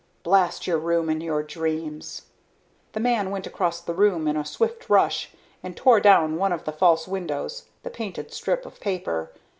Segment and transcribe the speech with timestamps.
[0.23, 2.23] "Blast your room and your dreams!"
[2.93, 5.29] The man went across the room in a swift rush
[5.61, 9.31] and tore down one of the false windows, the painted strip of paper.